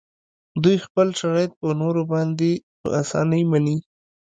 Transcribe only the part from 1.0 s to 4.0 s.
شرایط په نورو باندې په اسانۍ مني